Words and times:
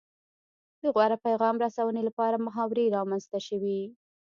د 0.81 0.83
غوره 0.95 1.17
پیغام 1.25 1.55
رسونې 1.65 2.01
لپاره 2.07 2.43
محاورې 2.45 2.93
رامنځته 2.97 3.39
شوې 3.47 3.79